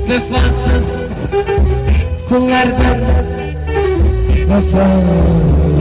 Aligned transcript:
Vefasız 0.10 0.86
kullardan 2.30 3.02
Vefa 4.50 4.88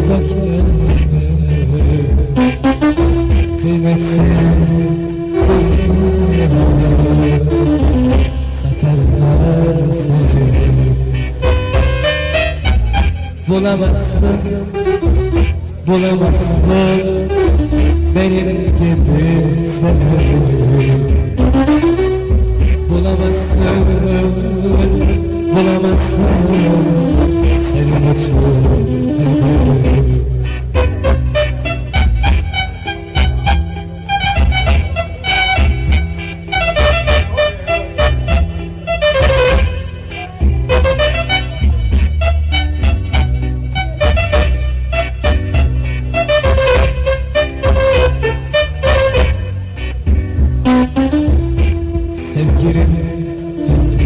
bekleme 0.09 0.89
Kıymetsiz 3.62 4.71
Satarlar 8.61 9.93
seni. 9.93 10.59
Bulamazsın 13.49 14.39
Bulamazsın 15.87 17.29
Benim 18.15 18.67
gibi 18.67 19.59
seni 19.59 21.18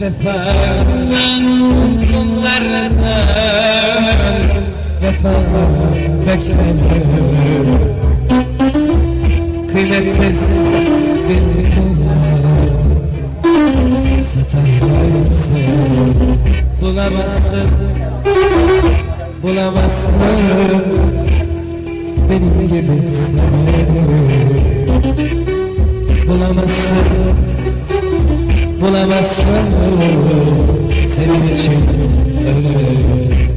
Vefasız 0.00 1.10
kullardan 2.12 2.92
Vefa 5.02 5.32
bekleme 6.26 7.02
Kıymetsiz 9.72 10.40
bir 11.28 11.42
Satarlar 14.24 15.34
seni 15.34 16.24
Bulamazsın 16.80 17.68
Bulamazsın 19.42 20.12
Benim 22.30 22.68
gibi 22.68 23.08
seni 23.08 24.06
Bulamazsın 26.28 27.48
Bulamazsın 28.98 29.70
Senin 31.16 31.48
için 31.48 31.72
ölürüm 32.48 33.47